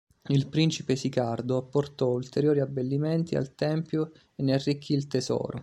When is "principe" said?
0.49-0.95